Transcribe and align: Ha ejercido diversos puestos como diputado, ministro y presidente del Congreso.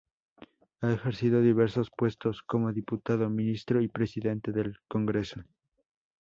Ha 0.81 0.91
ejercido 0.93 1.41
diversos 1.41 1.91
puestos 1.95 2.41
como 2.41 2.73
diputado, 2.73 3.29
ministro 3.29 3.83
y 3.83 3.87
presidente 3.87 4.51
del 4.51 4.75
Congreso. 4.87 5.43